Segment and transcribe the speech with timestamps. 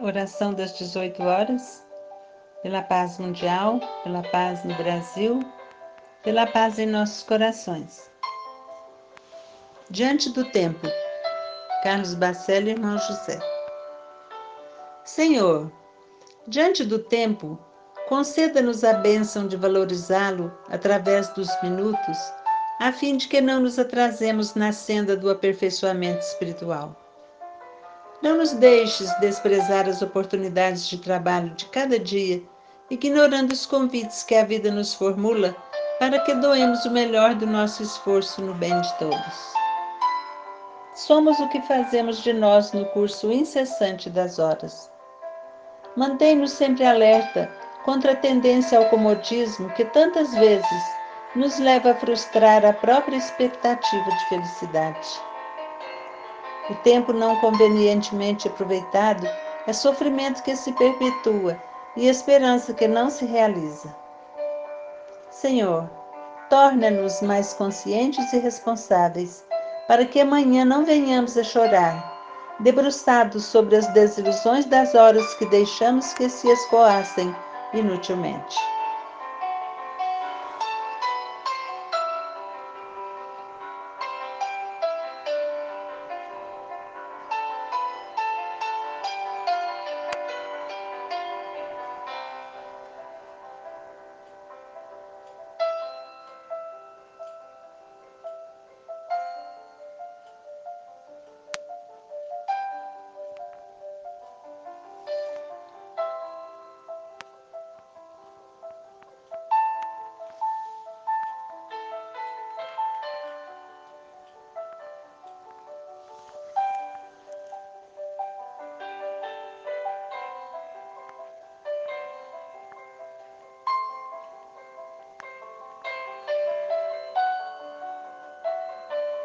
[0.00, 1.84] Oração das 18 horas,
[2.62, 5.40] pela paz mundial, pela paz no Brasil,
[6.22, 8.08] pela paz em nossos corações.
[9.90, 10.86] Diante do tempo,
[11.82, 13.40] Carlos Bacelli, irmão José.
[15.04, 15.72] Senhor,
[16.46, 17.58] diante do tempo,
[18.08, 22.18] conceda-nos a bênção de valorizá-lo através dos minutos,
[22.78, 27.07] a fim de que não nos atrasemos na senda do aperfeiçoamento espiritual.
[28.20, 32.42] Não nos deixes desprezar as oportunidades de trabalho de cada dia,
[32.90, 35.54] ignorando os convites que a vida nos formula
[36.00, 39.52] para que doemos o melhor do nosso esforço no bem de todos.
[40.94, 44.90] Somos o que fazemos de nós no curso incessante das horas.
[45.96, 47.48] Mantém-nos sempre alerta
[47.84, 50.84] contra a tendência ao comodismo que tantas vezes
[51.36, 55.08] nos leva a frustrar a própria expectativa de felicidade.
[56.70, 59.26] O tempo não convenientemente aproveitado
[59.66, 61.56] é sofrimento que se perpetua
[61.96, 63.94] e esperança que não se realiza.
[65.30, 65.88] Senhor,
[66.50, 69.44] torna-nos mais conscientes e responsáveis,
[69.86, 72.18] para que amanhã não venhamos a chorar,
[72.60, 77.34] debruçados sobre as desilusões das horas que deixamos que se escoassem
[77.72, 78.56] inutilmente.